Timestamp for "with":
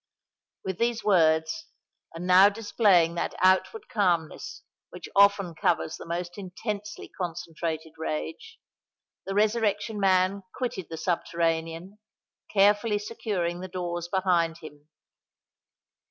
0.65-0.79